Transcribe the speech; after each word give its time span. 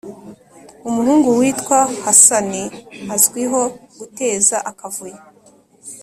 Umuhungu 0.87 1.27
witwa 1.39 1.79
hassani 2.03 2.63
azwiho 3.15 3.61
guteza 3.99 4.57
akavuyo 4.71 5.19